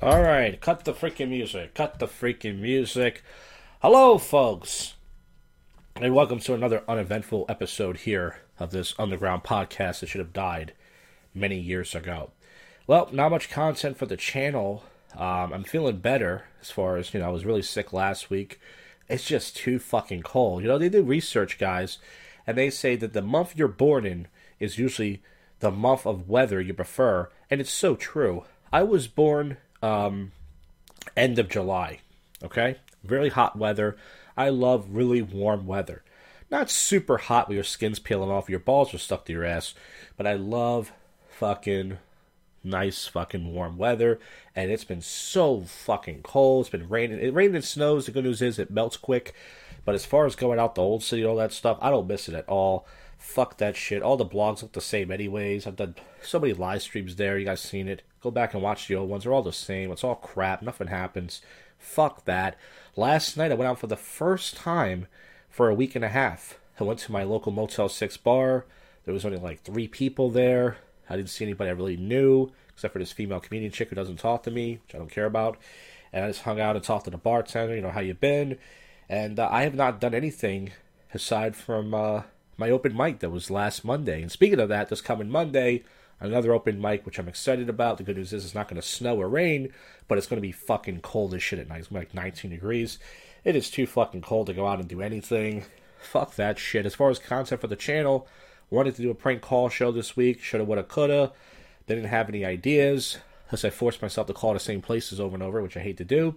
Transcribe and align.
All 0.00 0.22
right, 0.22 0.60
cut 0.60 0.84
the 0.84 0.92
freaking 0.92 1.30
music. 1.30 1.74
Cut 1.74 1.98
the 1.98 2.06
freaking 2.06 2.60
music. 2.60 3.24
Hello, 3.82 4.16
folks, 4.16 4.94
and 5.96 6.14
welcome 6.14 6.38
to 6.38 6.54
another 6.54 6.84
uneventful 6.86 7.44
episode 7.48 7.96
here 7.96 8.36
of 8.60 8.70
this 8.70 8.94
underground 8.96 9.42
podcast 9.42 9.98
that 9.98 10.06
should 10.06 10.20
have 10.20 10.32
died 10.32 10.72
many 11.34 11.58
years 11.58 11.96
ago. 11.96 12.30
Well, 12.86 13.08
not 13.10 13.32
much 13.32 13.50
content 13.50 13.96
for 13.96 14.06
the 14.06 14.16
channel. 14.16 14.84
Um, 15.16 15.52
I'm 15.52 15.64
feeling 15.64 15.98
better 15.98 16.44
as 16.60 16.70
far 16.70 16.96
as, 16.96 17.12
you 17.12 17.18
know, 17.18 17.26
I 17.26 17.32
was 17.32 17.44
really 17.44 17.62
sick 17.62 17.92
last 17.92 18.30
week. 18.30 18.60
It's 19.08 19.26
just 19.26 19.56
too 19.56 19.80
fucking 19.80 20.22
cold. 20.22 20.62
You 20.62 20.68
know, 20.68 20.78
they 20.78 20.90
do 20.90 21.02
research, 21.02 21.58
guys, 21.58 21.98
and 22.46 22.56
they 22.56 22.70
say 22.70 22.94
that 22.94 23.14
the 23.14 23.22
month 23.22 23.56
you're 23.56 23.66
born 23.66 24.06
in 24.06 24.28
is 24.60 24.78
usually 24.78 25.22
the 25.58 25.72
month 25.72 26.06
of 26.06 26.28
weather 26.28 26.60
you 26.60 26.72
prefer, 26.72 27.30
and 27.50 27.60
it's 27.60 27.72
so 27.72 27.96
true. 27.96 28.44
I 28.72 28.84
was 28.84 29.08
born 29.08 29.56
um, 29.82 30.32
end 31.16 31.38
of 31.38 31.48
July. 31.48 32.00
Okay, 32.42 32.76
very 33.04 33.30
hot 33.30 33.56
weather. 33.56 33.96
I 34.36 34.50
love 34.50 34.88
really 34.90 35.22
warm 35.22 35.66
weather. 35.66 36.02
Not 36.50 36.70
super 36.70 37.18
hot 37.18 37.48
where 37.48 37.56
your 37.56 37.64
skin's 37.64 37.98
peeling 37.98 38.30
off, 38.30 38.48
your 38.48 38.58
balls 38.58 38.94
are 38.94 38.98
stuck 38.98 39.24
to 39.26 39.32
your 39.32 39.44
ass, 39.44 39.74
but 40.16 40.26
I 40.26 40.34
love 40.34 40.92
fucking 41.28 41.98
nice 42.64 43.06
fucking 43.06 43.52
warm 43.52 43.76
weather. 43.76 44.18
And 44.54 44.70
it's 44.70 44.84
been 44.84 45.02
so 45.02 45.62
fucking 45.62 46.22
cold. 46.22 46.62
It's 46.62 46.70
been 46.70 46.88
raining. 46.88 47.20
It 47.20 47.34
rained 47.34 47.54
and 47.54 47.64
snows. 47.64 48.06
The 48.06 48.12
good 48.12 48.24
news 48.24 48.42
is 48.42 48.58
it 48.58 48.70
melts 48.70 48.96
quick. 48.96 49.34
But 49.84 49.94
as 49.94 50.04
far 50.04 50.26
as 50.26 50.36
going 50.36 50.58
out 50.58 50.74
the 50.74 50.82
old 50.82 51.02
city, 51.02 51.24
all 51.24 51.36
that 51.36 51.52
stuff, 51.52 51.78
I 51.80 51.90
don't 51.90 52.08
miss 52.08 52.28
it 52.28 52.34
at 52.34 52.48
all. 52.48 52.86
Fuck 53.18 53.58
that 53.58 53.76
shit. 53.76 54.02
All 54.02 54.16
the 54.16 54.24
blogs 54.24 54.62
look 54.62 54.72
the 54.72 54.80
same, 54.80 55.10
anyways. 55.10 55.66
I've 55.66 55.76
done 55.76 55.96
so 56.22 56.38
many 56.38 56.54
live 56.54 56.82
streams 56.82 57.16
there. 57.16 57.36
You 57.36 57.44
guys 57.44 57.60
seen 57.60 57.88
it? 57.88 58.02
Go 58.22 58.30
back 58.30 58.54
and 58.54 58.62
watch 58.62 58.86
the 58.86 58.94
old 58.94 59.10
ones. 59.10 59.24
They're 59.24 59.32
all 59.32 59.42
the 59.42 59.52
same. 59.52 59.90
It's 59.90 60.04
all 60.04 60.14
crap. 60.14 60.62
Nothing 60.62 60.86
happens. 60.86 61.42
Fuck 61.78 62.24
that. 62.24 62.56
Last 62.96 63.36
night 63.36 63.52
I 63.52 63.54
went 63.54 63.68
out 63.68 63.78
for 63.78 63.86
the 63.88 63.96
first 63.96 64.56
time 64.56 65.06
for 65.50 65.68
a 65.68 65.74
week 65.74 65.94
and 65.94 66.04
a 66.04 66.08
half. 66.08 66.58
I 66.80 66.84
went 66.84 67.00
to 67.00 67.12
my 67.12 67.24
local 67.24 67.52
Motel 67.52 67.88
6 67.88 68.16
bar. 68.18 68.64
There 69.04 69.14
was 69.14 69.24
only 69.24 69.38
like 69.38 69.62
three 69.62 69.88
people 69.88 70.30
there. 70.30 70.78
I 71.10 71.16
didn't 71.16 71.30
see 71.30 71.44
anybody 71.44 71.70
I 71.70 71.74
really 71.74 71.96
knew, 71.96 72.50
except 72.70 72.92
for 72.92 72.98
this 72.98 73.12
female 73.12 73.40
comedian 73.40 73.72
chick 73.72 73.88
who 73.88 73.96
doesn't 73.96 74.18
talk 74.18 74.42
to 74.44 74.50
me, 74.50 74.80
which 74.84 74.94
I 74.94 74.98
don't 74.98 75.10
care 75.10 75.26
about. 75.26 75.58
And 76.12 76.24
I 76.24 76.28
just 76.28 76.42
hung 76.42 76.60
out 76.60 76.76
and 76.76 76.84
talked 76.84 77.06
to 77.06 77.10
the 77.10 77.18
bartender, 77.18 77.74
you 77.74 77.82
know, 77.82 77.90
how 77.90 78.00
you 78.00 78.14
been? 78.14 78.58
And 79.08 79.38
uh, 79.38 79.48
I 79.50 79.62
have 79.62 79.74
not 79.74 80.00
done 80.00 80.14
anything 80.14 80.72
aside 81.14 81.56
from 81.56 81.94
uh, 81.94 82.22
my 82.58 82.70
open 82.70 82.94
mic 82.94 83.20
that 83.20 83.30
was 83.30 83.50
last 83.50 83.84
Monday. 83.84 84.20
And 84.20 84.30
speaking 84.30 84.60
of 84.60 84.68
that, 84.68 84.88
this 84.88 85.00
coming 85.00 85.30
Monday, 85.30 85.84
another 86.20 86.52
open 86.52 86.80
mic, 86.80 87.06
which 87.06 87.18
I'm 87.18 87.28
excited 87.28 87.68
about. 87.68 87.96
The 87.96 88.02
good 88.02 88.16
news 88.16 88.32
is 88.32 88.44
it's 88.44 88.54
not 88.54 88.68
going 88.68 88.80
to 88.80 88.86
snow 88.86 89.16
or 89.16 89.28
rain, 89.28 89.72
but 90.08 90.18
it's 90.18 90.26
going 90.26 90.38
to 90.38 90.46
be 90.46 90.52
fucking 90.52 91.00
cold 91.00 91.32
as 91.34 91.42
shit 91.42 91.60
at 91.60 91.68
night. 91.68 91.80
It's 91.80 91.92
like 91.92 92.12
19 92.12 92.50
degrees. 92.50 92.98
It 93.44 93.54
is 93.54 93.70
too 93.70 93.86
fucking 93.86 94.22
cold 94.22 94.48
to 94.48 94.52
go 94.52 94.66
out 94.66 94.80
and 94.80 94.88
do 94.88 95.00
anything. 95.00 95.64
Fuck 96.00 96.34
that 96.34 96.58
shit. 96.58 96.84
As 96.84 96.94
far 96.94 97.10
as 97.10 97.20
content 97.20 97.60
for 97.60 97.68
the 97.68 97.76
channel, 97.76 98.26
wanted 98.70 98.96
to 98.96 99.02
do 99.02 99.10
a 99.10 99.14
prank 99.14 99.40
call 99.40 99.68
show 99.68 99.92
this 99.92 100.16
week. 100.16 100.42
Shoulda, 100.42 100.64
woulda, 100.64 100.82
coulda. 100.82 101.32
Didn't 101.86 102.04
have 102.04 102.28
any 102.28 102.44
ideas. 102.44 103.18
Plus, 103.48 103.64
I 103.64 103.70
forced 103.70 104.02
myself 104.02 104.26
to 104.26 104.34
call 104.34 104.52
the 104.52 104.60
same 104.60 104.82
places 104.82 105.20
over 105.20 105.34
and 105.34 105.42
over, 105.42 105.62
which 105.62 105.76
I 105.76 105.80
hate 105.80 105.96
to 105.98 106.04
do. 106.04 106.34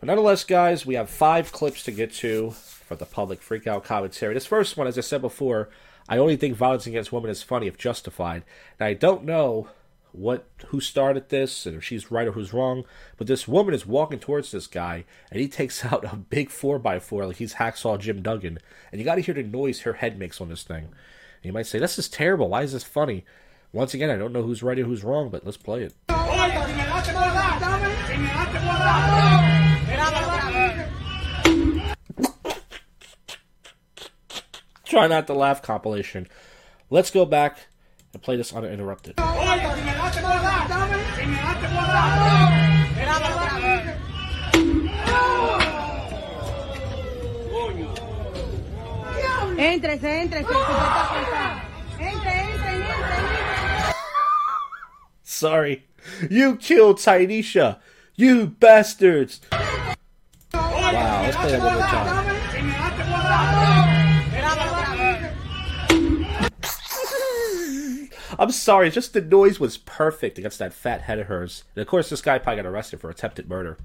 But 0.00 0.06
nonetheless, 0.06 0.44
guys, 0.44 0.86
we 0.86 0.94
have 0.94 1.10
five 1.10 1.52
clips 1.52 1.82
to 1.84 1.92
get 1.92 2.12
to 2.14 2.52
for 2.52 2.96
the 2.96 3.04
public 3.04 3.42
freakout 3.42 3.84
commentary. 3.84 4.32
This 4.32 4.46
first 4.46 4.76
one, 4.78 4.86
as 4.86 4.96
I 4.96 5.02
said 5.02 5.20
before, 5.20 5.68
I 6.08 6.16
only 6.16 6.36
think 6.36 6.56
violence 6.56 6.86
against 6.86 7.12
women 7.12 7.30
is 7.30 7.42
funny 7.42 7.66
if 7.66 7.76
justified. 7.76 8.42
And 8.78 8.86
I 8.86 8.94
don't 8.94 9.24
know 9.24 9.68
what 10.12 10.46
who 10.68 10.80
started 10.80 11.28
this 11.28 11.66
and 11.66 11.76
if 11.76 11.84
she's 11.84 12.10
right 12.10 12.26
or 12.26 12.32
who's 12.32 12.54
wrong, 12.54 12.84
but 13.18 13.26
this 13.26 13.46
woman 13.46 13.74
is 13.74 13.86
walking 13.86 14.18
towards 14.18 14.50
this 14.50 14.66
guy 14.66 15.04
and 15.30 15.38
he 15.40 15.46
takes 15.46 15.84
out 15.92 16.10
a 16.10 16.16
big 16.16 16.50
four 16.50 16.78
by 16.78 16.98
four 16.98 17.26
like 17.26 17.36
he's 17.36 17.54
hacksaw 17.54 17.98
Jim 17.98 18.22
Duggan. 18.22 18.58
And 18.90 18.98
you 18.98 19.04
gotta 19.04 19.20
hear 19.20 19.34
the 19.34 19.42
noise 19.42 19.82
her 19.82 19.92
head 19.92 20.18
makes 20.18 20.40
on 20.40 20.48
this 20.48 20.62
thing. 20.62 20.84
And 20.84 21.44
you 21.44 21.52
might 21.52 21.66
say, 21.66 21.78
This 21.78 21.98
is 21.98 22.08
terrible, 22.08 22.48
why 22.48 22.62
is 22.62 22.72
this 22.72 22.84
funny? 22.84 23.24
Once 23.72 23.92
again, 23.92 24.10
I 24.10 24.16
don't 24.16 24.32
know 24.32 24.42
who's 24.42 24.62
right 24.62 24.78
or 24.78 24.84
who's 24.84 25.04
wrong, 25.04 25.28
but 25.28 25.44
let's 25.44 25.58
play 25.58 25.82
it. 25.82 25.94
Try 34.90 35.06
not 35.06 35.28
to 35.28 35.34
laugh 35.34 35.62
compilation. 35.62 36.26
Let's 36.90 37.12
go 37.12 37.24
back 37.24 37.68
and 38.12 38.20
play 38.20 38.34
this 38.34 38.52
uninterrupted. 38.52 39.14
Éntrese, 49.56 50.02
éntrese. 50.02 50.50
Entre, 52.00 52.32
entre, 52.32 52.72
entre. 52.82 53.94
Sorry. 55.22 55.84
You 56.28 56.56
killed 56.56 56.96
Tynesha. 56.96 57.78
You 58.16 58.48
bastards. 58.48 59.40
Wow, 59.52 61.22
let's 61.22 61.36
play 61.36 61.50
that 61.52 61.62
one 61.62 61.74
more 61.74 61.86
time. 61.86 62.29
I'm 68.40 68.52
sorry, 68.52 68.88
just 68.88 69.12
the 69.12 69.20
noise 69.20 69.60
was 69.60 69.76
perfect 69.76 70.38
against 70.38 70.58
that 70.60 70.72
fat 70.72 71.02
head 71.02 71.18
of 71.18 71.26
hers. 71.26 71.64
And 71.76 71.82
of 71.82 71.88
course, 71.88 72.08
this 72.08 72.22
guy 72.22 72.38
probably 72.38 72.62
got 72.62 72.70
arrested 72.70 72.98
for 72.98 73.10
attempted 73.10 73.50
murder. 73.50 73.76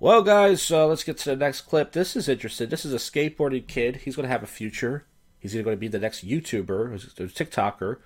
Well, 0.00 0.24
guys, 0.24 0.72
uh, 0.72 0.88
let's 0.88 1.04
get 1.04 1.18
to 1.18 1.30
the 1.30 1.36
next 1.36 1.60
clip. 1.60 1.92
This 1.92 2.16
is 2.16 2.28
interesting. 2.28 2.68
This 2.68 2.84
is 2.84 2.92
a 2.92 2.96
skateboarding 2.96 3.68
kid. 3.68 3.98
He's 3.98 4.16
going 4.16 4.24
to 4.24 4.32
have 4.32 4.42
a 4.42 4.48
future. 4.48 5.06
He's 5.38 5.54
either 5.54 5.62
going 5.62 5.76
to 5.76 5.80
be 5.80 5.86
the 5.86 6.00
next 6.00 6.26
YouTuber 6.26 6.68
or 6.68 6.98
TikToker, 6.98 7.80
or 7.80 8.00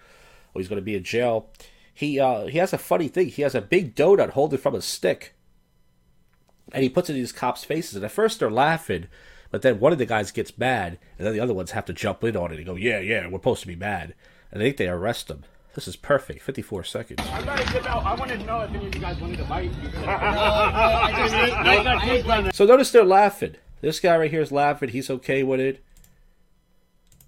he's 0.55 0.69
going 0.69 0.83
to 0.83 0.85
be 0.85 0.97
in 0.97 1.03
jail. 1.03 1.49
He 1.95 2.21
uh, 2.21 2.47
he 2.49 2.59
has 2.59 2.75
a 2.75 2.79
funny 2.79 3.09
thing. 3.09 3.29
He 3.29 3.41
has 3.41 3.55
a 3.55 3.63
big 3.63 3.95
donut 3.95 4.31
holding 4.31 4.59
from 4.59 4.75
a 4.75 4.83
stick, 4.83 5.35
and 6.73 6.83
he 6.83 6.91
puts 6.91 7.09
it 7.09 7.15
in 7.15 7.21
these 7.21 7.33
cops' 7.33 7.65
faces. 7.65 7.97
And 7.97 8.05
at 8.05 8.13
first, 8.13 8.41
they're 8.41 8.51
laughing, 8.51 9.07
but 9.51 9.63
then 9.63 9.81
one 9.81 9.93
of 9.93 9.99
the 9.99 10.05
guys 10.05 10.31
gets 10.31 10.59
mad, 10.59 10.99
and 11.17 11.27
then 11.27 11.33
the 11.33 11.41
other 11.41 11.55
ones 11.55 11.71
have 11.71 11.87
to 11.87 11.95
jump 11.95 12.23
in 12.23 12.37
on 12.37 12.53
it 12.53 12.59
and 12.59 12.67
go, 12.67 12.75
"Yeah, 12.75 12.99
yeah, 13.01 13.27
we're 13.29 13.39
supposed 13.39 13.63
to 13.63 13.67
be 13.67 13.77
mad." 13.77 14.15
And 14.51 14.63
I 14.63 14.67
think 14.67 14.77
they 14.77 14.89
arrest 14.89 15.31
him. 15.31 15.45
This 15.75 15.87
is 15.87 15.97
perfect. 15.97 16.43
54 16.43 16.85
seconds. 16.85 17.21
I 17.21 17.43
gotta 17.45 17.73
get 17.73 17.87
out. 17.87 18.05
I 18.05 18.15
wanted 18.15 18.41
to 18.41 18.47
know 18.47 18.61
if 18.63 18.71
any 18.71 18.87
of 18.87 18.95
you 18.95 19.01
guys 19.01 19.21
wanted 19.21 19.39
to 19.39 19.45
bite. 19.45 19.71
So 22.55 22.65
notice 22.65 22.91
they're 22.91 23.05
laughing. 23.05 23.57
This 23.81 24.01
guy 24.01 24.17
right 24.17 24.31
here 24.31 24.41
is 24.41 24.51
laughing. 24.51 24.89
He's 24.89 25.11
okay 25.11 25.43
with 25.43 25.61
it. 25.61 25.85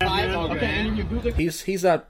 Okay, 0.02 0.66
and 0.66 0.96
you 0.96 1.04
do 1.04 1.20
the 1.20 1.32
He's 1.32 1.62
he's 1.62 1.84
not 1.84 2.08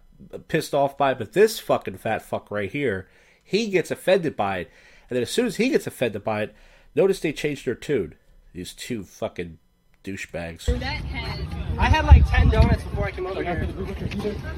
pissed 0.49 0.75
off 0.75 0.97
by 0.97 1.13
it, 1.13 1.19
but 1.19 1.33
this 1.33 1.59
fucking 1.59 1.99
fat 1.99 2.23
fuck 2.23 2.51
right 2.51 2.71
here, 2.71 3.09
he 3.43 3.69
gets 3.69 3.91
offended 3.91 4.37
by 4.37 4.59
it. 4.59 4.71
And 5.09 5.17
then 5.17 5.23
as 5.23 5.31
soon 5.31 5.47
as 5.47 5.57
he 5.57 5.71
gets 5.71 5.87
offended 5.87 6.23
by 6.23 6.43
it, 6.43 6.55
notice 6.95 7.21
they 7.21 7.33
changed 7.33 7.67
their 7.67 7.75
tune. 7.75 8.15
These 8.53 8.73
two 8.75 9.03
fucking 9.03 9.59
douchebags. 10.05 10.67
I 11.81 11.89
had 11.89 12.05
like 12.05 12.29
10 12.31 12.51
donuts 12.51 12.83
before 12.83 13.07
I 13.07 13.11
came 13.11 13.27
over 13.27 13.43
here. 13.43 13.67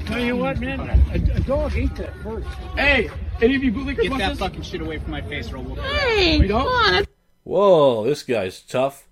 Tell 0.05 0.19
you 0.19 0.35
what, 0.35 0.59
man, 0.59 0.81
a, 0.81 1.37
a 1.37 1.39
dog 1.39 1.73
ate 1.75 1.95
that 1.95 2.13
first. 2.21 2.47
Hey, 2.75 3.09
any 3.41 3.55
of 3.55 3.63
you 3.63 3.71
bootlickers 3.71 4.01
Get 4.01 4.09
want 4.11 4.19
that 4.21 4.29
this? 4.31 4.39
fucking 4.39 4.61
shit 4.61 4.81
away 4.81 4.99
from 4.99 5.11
my 5.11 5.21
face 5.21 5.51
or 5.51 5.57
I'll 5.57 5.63
whoop. 5.63 5.79
Hey, 5.79 6.37
We 6.39 6.47
don't? 6.47 6.63
come 6.65 6.95
on. 6.95 7.05
Whoa, 7.45 8.03
this 8.05 8.23
guy's 8.23 8.61
tough. 8.61 9.07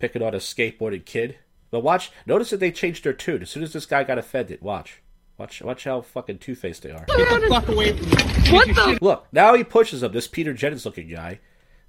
Picking 0.00 0.22
on 0.22 0.34
a 0.34 0.38
skateboarding 0.38 1.04
kid. 1.04 1.36
But 1.70 1.80
watch, 1.80 2.10
notice 2.26 2.50
that 2.50 2.58
they 2.60 2.72
changed 2.72 3.04
their 3.04 3.12
tune. 3.12 3.42
As 3.42 3.50
soon 3.50 3.62
as 3.62 3.72
this 3.72 3.86
guy 3.86 4.02
got 4.04 4.18
offended, 4.18 4.60
watch. 4.60 5.00
Watch 5.38 5.62
watch 5.62 5.84
how 5.84 6.00
fucking 6.00 6.38
two 6.38 6.56
faced 6.56 6.82
they 6.82 6.90
are. 6.90 7.04
Get 7.06 7.40
the 7.40 7.46
fuck 7.48 7.68
away 7.68 7.96
from 7.96 8.06
me. 8.10 8.52
What 8.52 8.66
the 8.68 8.98
Look, 9.00 9.26
now 9.30 9.54
he 9.54 9.62
pushes 9.62 10.02
him, 10.02 10.10
this 10.10 10.26
Peter 10.26 10.52
Jennings 10.52 10.84
looking 10.84 11.08
guy. 11.08 11.38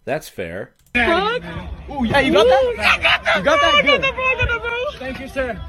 That's 0.06 0.30
fair. 0.30 0.72
fuck? 0.94 1.44
Ooh, 1.90 2.06
yeah, 2.06 2.20
you 2.20 2.34
got 2.34 2.46
that? 2.46 3.36
You 3.38 3.44
got 3.44 3.62
that? 3.62 3.84
Good. 3.86 5.00
Thank 5.00 5.20
you, 5.20 5.28
sir. 5.28 5.60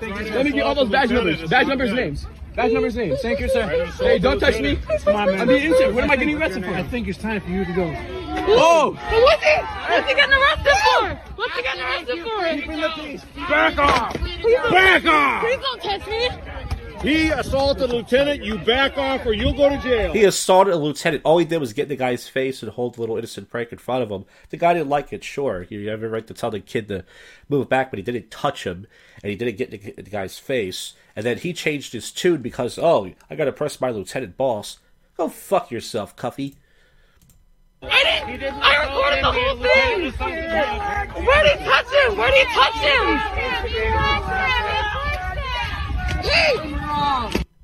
Thank 0.00 0.18
you, 0.18 0.26
sir. 0.26 0.34
Let 0.34 0.44
me 0.46 0.52
get 0.52 0.62
all 0.62 0.74
those 0.74 0.90
badge 0.90 1.10
numbers. 1.10 1.42
Badge 1.48 1.66
numbers, 1.66 1.92
names. 1.92 2.26
Badge 2.54 2.72
numbers, 2.72 2.96
names. 2.96 3.20
Thank 3.20 3.40
you, 3.40 3.48
sir. 3.48 3.86
Hey, 3.98 4.18
don't 4.18 4.40
touch 4.40 4.60
me. 4.60 4.76
Come 4.76 5.16
on, 5.16 5.26
man. 5.26 5.40
I'm 5.40 5.48
being 5.48 5.64
innocent. 5.64 5.94
What 5.94 6.04
am 6.04 6.10
I 6.10 6.16
getting 6.16 6.40
arrested 6.40 6.64
for? 6.64 6.70
I 6.70 6.82
think 6.82 7.08
it's 7.08 7.18
time 7.18 7.40
for 7.40 7.50
you 7.50 7.64
to 7.64 7.72
go. 7.72 7.94
Oh! 8.48 8.92
What's 8.92 9.44
he? 9.44 9.54
Oh! 9.56 9.66
What's 9.88 10.08
he 10.08 10.14
getting 10.14 10.34
arrested 10.34 10.72
for? 10.84 11.34
What's 11.36 11.54
he 11.56 11.62
getting 11.62 11.82
arrested 11.82 12.22
for? 12.22 12.66
Bring 12.66 12.80
the 12.80 12.88
police. 12.94 13.24
Back 13.48 13.78
off! 13.78 14.14
Back 14.70 15.04
off! 15.04 15.42
Please 15.42 15.60
don't 15.60 15.82
touch 15.82 16.06
me. 16.06 16.28
He 17.06 17.28
assaulted 17.28 17.90
a 17.90 17.94
lieutenant. 17.94 18.44
You 18.44 18.58
back 18.58 18.98
off 18.98 19.24
or 19.24 19.32
you'll 19.32 19.52
go 19.52 19.68
to 19.68 19.78
jail. 19.78 20.12
He 20.12 20.24
assaulted 20.24 20.74
a 20.74 20.76
lieutenant. 20.76 21.22
All 21.24 21.38
he 21.38 21.44
did 21.44 21.58
was 21.58 21.72
get 21.72 21.84
in 21.84 21.90
the 21.90 21.96
guy's 21.96 22.26
face 22.26 22.62
and 22.62 22.72
hold 22.72 22.96
a 22.96 23.00
little 23.00 23.16
innocent 23.16 23.48
prank 23.48 23.70
in 23.70 23.78
front 23.78 24.02
of 24.02 24.10
him. 24.10 24.24
The 24.50 24.56
guy 24.56 24.74
didn't 24.74 24.88
like 24.88 25.12
it, 25.12 25.22
sure. 25.22 25.68
You 25.70 25.88
have 25.88 26.00
every 26.00 26.08
right 26.08 26.26
to 26.26 26.34
tell 26.34 26.50
the 26.50 26.58
kid 26.58 26.88
to 26.88 27.04
move 27.48 27.68
back, 27.68 27.90
but 27.90 27.98
he 27.98 28.02
didn't 28.02 28.32
touch 28.32 28.64
him, 28.64 28.88
and 29.22 29.30
he 29.30 29.36
didn't 29.36 29.56
get 29.56 29.72
in 29.72 29.80
the, 29.80 29.92
the 30.02 30.10
guy's 30.10 30.40
face. 30.40 30.94
And 31.14 31.24
then 31.24 31.38
he 31.38 31.52
changed 31.52 31.92
his 31.92 32.10
tune 32.10 32.42
because, 32.42 32.76
oh, 32.76 33.12
I 33.30 33.36
gotta 33.36 33.52
press 33.52 33.80
my 33.80 33.90
lieutenant 33.90 34.36
boss. 34.36 34.80
Go 35.16 35.28
fuck 35.28 35.70
yourself, 35.70 36.16
Cuffy. 36.16 36.56
I 37.82 38.24
didn't. 38.26 38.54
I 38.54 38.84
recorded 38.84 39.22
the 39.22 39.32
whole 39.32 39.56
thing. 39.62 40.12
Where 41.24 41.44
did 41.44 41.58
he 41.58 41.64
touch 41.64 41.86
him? 41.86 42.16
Where 42.18 42.32
did 42.32 42.46
he 42.46 42.52
touch 42.52 42.74
him? 42.74 43.20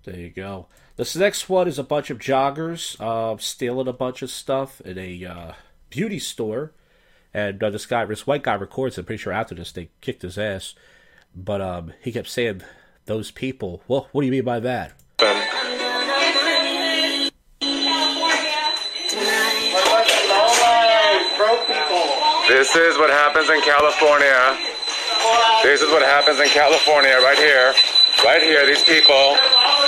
There 0.04 0.18
you 0.18 0.30
go. 0.30 0.66
This 0.96 1.14
next 1.16 1.48
one 1.48 1.68
is 1.68 1.78
a 1.78 1.84
bunch 1.84 2.10
of 2.10 2.18
joggers 2.18 3.00
uh, 3.00 3.36
stealing 3.38 3.88
a 3.88 3.92
bunch 3.92 4.20
of 4.22 4.30
stuff 4.30 4.80
in 4.82 4.98
a 4.98 5.24
uh, 5.24 5.52
beauty 5.90 6.18
store, 6.18 6.72
and 7.32 7.62
uh, 7.62 7.70
this 7.70 7.86
guy, 7.86 8.04
this 8.04 8.26
white 8.26 8.42
guy, 8.42 8.54
records. 8.54 8.98
I'm 8.98 9.04
pretty 9.04 9.22
sure 9.22 9.32
after 9.32 9.54
this 9.54 9.72
they 9.72 9.90
kicked 10.00 10.22
his 10.22 10.38
ass, 10.38 10.74
but 11.34 11.60
um, 11.60 11.92
he 12.02 12.12
kept 12.12 12.28
saying, 12.28 12.62
"Those 13.06 13.30
people." 13.30 13.82
Well, 13.88 14.08
what 14.12 14.22
do 14.22 14.26
you 14.26 14.32
mean 14.32 14.44
by 14.44 14.60
that? 14.60 14.92
This 22.48 22.76
is 22.76 22.98
what 22.98 23.08
happens 23.08 23.48
in 23.48 23.62
California. 23.62 24.58
This 25.62 25.80
is 25.80 25.90
what 25.90 26.02
happens 26.02 26.40
in 26.40 26.48
California, 26.48 27.16
right 27.22 27.38
here. 27.38 27.72
Right 28.24 28.42
here, 28.42 28.66
these 28.66 28.84
people. 28.84 29.36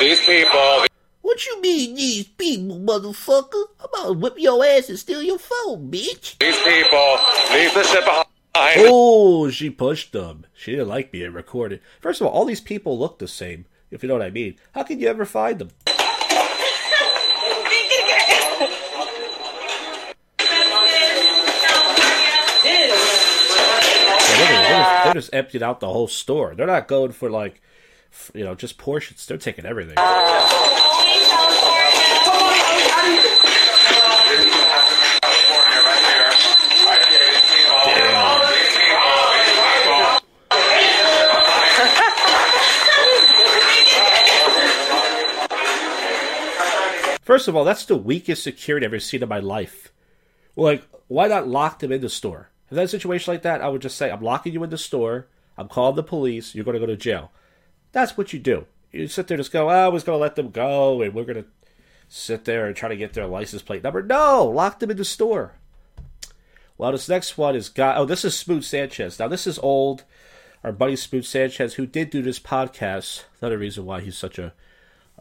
These 0.01 0.21
people. 0.27 0.85
What 1.23 1.47
you 1.47 1.61
mean, 1.61 1.95
these 1.95 2.25
people, 2.27 2.79
motherfucker? 2.81 3.65
I'm 3.81 3.87
about 3.93 4.07
to 4.09 4.13
whip 4.15 4.35
your 4.39 4.65
ass 4.65 4.89
and 4.89 4.99
steal 4.99 5.23
your 5.23 5.39
phone, 5.39 5.91
bitch. 5.91 6.37
These 6.39 6.59
people. 6.59 7.17
Leave 7.53 7.73
the 7.75 7.83
shit 7.85 8.05
behind. 8.05 8.27
Oh, 8.57 9.51
she 9.51 9.71
pushed 9.71 10.13
them. 10.13 10.47
She 10.55 10.73
didn't 10.73 10.89
like 10.89 11.11
being 11.13 11.33
recorded. 11.33 11.81
First 12.01 12.21
of 12.21 12.27
all, 12.27 12.33
all 12.33 12.45
these 12.45 12.61
people 12.61 12.99
look 12.99 13.19
the 13.19 13.29
same, 13.29 13.67
if 13.91 14.03
you 14.03 14.09
know 14.09 14.15
what 14.15 14.23
I 14.27 14.31
mean. 14.31 14.57
How 14.75 14.83
can 14.83 14.99
you 15.01 15.09
ever 15.09 15.25
find 15.25 15.59
them? 15.59 15.71
Yeah, 22.65 24.41
look 24.41 24.51
at 24.51 24.69
them. 24.69 25.05
They're 25.05 25.15
just- 25.15 25.31
They're 25.31 25.39
emptied 25.39 25.63
out 25.63 25.81
the 25.81 25.89
whole 25.89 26.09
store. 26.09 26.55
They're 26.55 26.67
not 26.67 26.89
going 26.89 27.13
for 27.13 27.31
like, 27.31 27.55
f- 27.55 27.61
you 28.35 28.45
know, 28.45 28.55
just 28.55 28.79
portions. 28.79 29.27
They're 29.27 29.39
taking 29.39 29.67
everything. 29.67 29.97
First 47.25 47.49
of 47.49 47.57
all, 47.57 47.65
that's 47.65 47.87
the 47.87 47.97
weakest 47.97 48.43
security 48.43 48.85
I've 48.85 48.93
ever 48.93 49.01
seen 49.01 49.23
in 49.23 49.29
my 49.29 49.39
life. 49.39 49.91
Like, 50.57 50.85
why 51.09 51.27
not 51.27 51.49
lock 51.49 51.79
them 51.79 51.91
in 51.91 52.03
the 52.03 52.09
store? 52.09 52.51
If 52.71 52.77
that 52.77 52.91
situation 52.91 53.33
like 53.33 53.43
that, 53.43 53.61
I 53.63 53.69
would 53.69 53.83
just 53.83 53.97
say, 53.97 54.11
I'm 54.11 54.23
locking 54.23 54.53
you 54.53 54.63
in 54.63 54.71
the 54.71 54.79
store. 54.79 55.27
I'm 55.57 55.69
calling 55.69 55.97
the 55.97 56.03
police. 56.03 56.55
You're 56.55 56.65
going 56.65 56.75
to 56.75 56.81
go 56.81 56.87
to 56.87 56.97
jail. 56.97 57.33
That's 57.95 58.19
what 58.19 58.33
you 58.33 58.41
do. 58.41 58.67
You 58.91 59.07
sit 59.07 59.29
there 59.29 59.37
and 59.37 59.41
just 59.41 59.53
go, 59.53 59.69
I 59.69 59.87
was 59.87 60.03
going 60.03 60.17
to 60.17 60.21
let 60.21 60.35
them 60.35 60.51
go, 60.51 61.01
and 61.01 61.15
we're 61.15 61.25
going 61.25 61.43
to 61.43 61.49
sit 62.09 62.45
there 62.45 62.67
and 62.67 62.75
try 62.75 62.89
to 62.89 62.97
get 62.97 63.13
their 63.13 63.27
license 63.27 63.63
plate 63.63 63.85
number. 63.85 64.03
No, 64.03 64.45
lock 64.45 64.81
them 64.81 64.91
in 64.91 64.97
the 64.97 65.05
store. 65.05 65.53
Well, 66.77 66.91
this 66.91 67.09
next 67.09 67.39
one 67.39 67.55
is 67.55 67.69
guy. 67.69 67.95
Oh, 67.95 68.05
this 68.05 68.25
is 68.25 68.37
Smoot 68.37 68.65
Sanchez. 68.65 69.21
Now, 69.21 69.29
this 69.29 69.47
is 69.47 69.61
old. 69.61 70.03
Our 70.65 70.73
buddy 70.73 70.97
Smoot 70.97 71.25
Sanchez, 71.25 71.75
who 71.75 71.87
did 71.87 72.11
do 72.11 72.21
this 72.21 72.41
podcast. 72.41 73.23
Another 73.41 73.59
reason 73.59 73.85
why 73.85 74.01
he's 74.01 74.19
such 74.19 74.41
a 74.41 74.53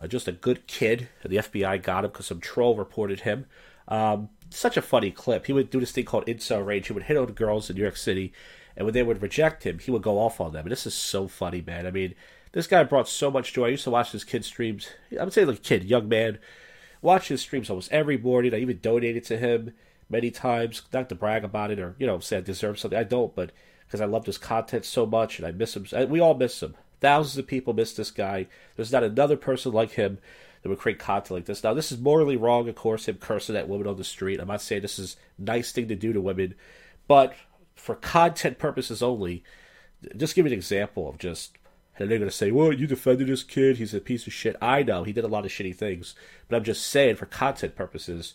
uh, 0.02 0.08
just 0.08 0.28
a 0.28 0.32
good 0.32 0.66
kid. 0.66 1.10
The 1.24 1.38
FBI 1.38 1.84
got 1.84 2.06
him 2.06 2.12
because 2.12 2.26
some 2.26 2.40
troll 2.40 2.76
reported 2.76 3.20
him. 3.20 3.46
Um, 3.88 4.30
such 4.50 4.78
a 4.78 4.82
funny 4.82 5.12
clip. 5.12 5.46
He 5.46 5.54
would 5.54 5.70
do 5.70 5.80
this 5.80 5.92
thing 5.92 6.06
called 6.06 6.26
incel 6.26 6.66
rage. 6.66 6.88
He 6.88 6.94
would 6.94 7.04
hit 7.04 7.18
on 7.18 7.28
girls 7.34 7.70
in 7.70 7.76
New 7.76 7.84
York 7.84 7.98
City, 7.98 8.34
and 8.76 8.86
when 8.86 8.96
they 8.96 9.04
would 9.04 9.22
reject 9.22 9.64
him, 9.64 9.78
he 9.78 9.92
would 9.92 10.02
go 10.02 10.18
off 10.18 10.42
on 10.42 10.54
them. 10.54 10.66
And 10.66 10.72
this 10.72 10.88
is 10.88 10.96
so 10.96 11.28
funny, 11.28 11.62
man. 11.62 11.86
I 11.86 11.92
mean, 11.92 12.16
this 12.54 12.68
guy 12.68 12.84
brought 12.84 13.10
so 13.10 13.30
much 13.30 13.52
joy. 13.52 13.66
I 13.66 13.70
used 13.70 13.84
to 13.84 13.90
watch 13.90 14.12
his 14.12 14.24
kid 14.24 14.46
streams. 14.46 14.88
I 15.20 15.24
would 15.24 15.34
say 15.34 15.44
like 15.44 15.64
kid, 15.64 15.84
young 15.84 16.08
man. 16.08 16.40
Watch 17.02 17.28
his 17.28 17.42
streams 17.42 17.70
almost 17.70 17.92
every 17.92 18.18
morning. 18.18 18.54
I 18.54 18.60
even 18.60 18.80
donated 18.80 19.26
to 19.26 19.38
him 19.38 19.74
many 20.10 20.32
times, 20.32 20.84
not 20.94 21.10
to 21.10 21.16
brag 21.16 21.44
about 21.44 21.72
it 21.72 21.80
or 21.80 21.96
you 22.00 22.08
know 22.08 22.20
say 22.20 22.38
I 22.38 22.42
deserve 22.42 22.80
something. 22.80 22.98
I 22.98 23.04
don't, 23.04 23.36
but 23.36 23.52
because 23.86 24.00
I 24.00 24.06
loved 24.06 24.28
his 24.28 24.38
content 24.38 24.86
so 24.86 25.06
much 25.06 25.38
and 25.38 25.48
I 25.48 25.52
miss 25.52 25.76
him. 25.76 25.86
We 26.10 26.20
all 26.20 26.36
miss 26.36 26.64
him. 26.64 26.76
Thousands 27.02 27.38
of 27.38 27.48
people 27.48 27.74
miss 27.74 27.94
this 27.94 28.12
guy. 28.12 28.48
There's 28.76 28.92
not 28.92 29.04
another 29.04 29.36
person 29.36 29.74
like 29.74 29.92
him 29.92 30.20
that 30.62 30.70
would 30.70 30.80
create 30.80 31.00
content 31.00 31.32
like 31.32 31.46
this. 31.46 31.64
Now, 31.64 31.74
this 31.74 31.92
is 31.92 32.00
morally 32.00 32.38
wrong, 32.38 32.70
of 32.70 32.76
course, 32.76 33.08
him 33.08 33.18
cursing 33.18 33.58
at 33.58 33.68
women 33.68 33.88
on 33.88 33.98
the 33.98 34.04
street. 34.06 34.40
I'm 34.40 34.48
not 34.48 34.62
saying 34.62 34.82
this 34.82 34.98
is 34.98 35.18
a 35.38 35.42
nice 35.42 35.74
thing 35.74 35.90
to 35.90 35.96
do 35.96 36.14
to 36.14 36.22
women, 36.22 36.56
but 37.08 37.34
for 37.76 37.96
content 37.96 38.58
purposes 38.58 39.04
only, 39.04 39.44
just 40.16 40.36
give 40.36 40.46
me 40.46 40.52
an 40.52 40.58
example 40.58 41.10
of 41.10 41.18
just. 41.18 41.58
And 42.04 42.12
they're 42.12 42.20
going 42.20 42.30
to 42.30 42.36
say, 42.36 42.52
well, 42.52 42.74
you 42.74 42.86
defended 42.86 43.28
this 43.28 43.44
kid. 43.44 43.78
He's 43.78 43.94
a 43.94 44.02
piece 44.02 44.28
of 44.28 44.34
shit. 44.34 44.58
I 44.62 44.84
know. 44.84 45.06
He 45.06 45.14
did 45.14 45.24
a 45.24 45.30
lot 45.30 45.46
of 45.46 45.52
shitty 45.52 45.74
things. 45.74 46.16
But 46.50 46.58
I'm 46.58 46.66
just 46.66 46.86
saying, 46.86 47.16
for 47.16 47.26
content 47.26 47.78
purposes, 47.78 48.34